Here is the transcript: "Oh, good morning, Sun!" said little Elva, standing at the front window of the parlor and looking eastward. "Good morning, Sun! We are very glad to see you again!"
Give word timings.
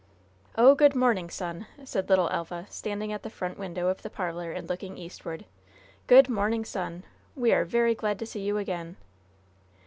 "Oh, 0.55 0.73
good 0.73 0.95
morning, 0.95 1.29
Sun!" 1.29 1.67
said 1.85 2.09
little 2.09 2.27
Elva, 2.29 2.65
standing 2.71 3.13
at 3.13 3.21
the 3.21 3.29
front 3.29 3.59
window 3.59 3.87
of 3.87 4.01
the 4.01 4.09
parlor 4.09 4.51
and 4.51 4.67
looking 4.67 4.97
eastward. 4.97 5.45
"Good 6.07 6.27
morning, 6.27 6.65
Sun! 6.65 7.03
We 7.35 7.51
are 7.53 7.65
very 7.65 7.93
glad 7.93 8.17
to 8.17 8.25
see 8.25 8.41
you 8.41 8.57
again!" 8.57 8.95